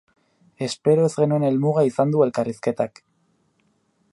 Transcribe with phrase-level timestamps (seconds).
[0.67, 3.03] Espero ez genuen helmuga izan du elkarrizketak.